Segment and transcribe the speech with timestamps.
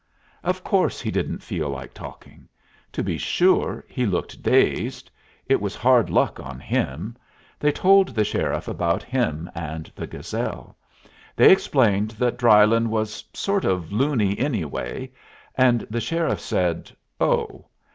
[0.43, 2.49] Of course he didn't feel like talking.
[2.93, 5.11] To be sure he looked dazed.
[5.45, 7.15] It was hard luck on him.
[7.59, 10.75] They told the sheriff about him and the Gazelle.
[11.35, 15.11] They explained that Drylyn was "sort of loony, anyway,"
[15.53, 17.67] and the sheriff said, "Oh!"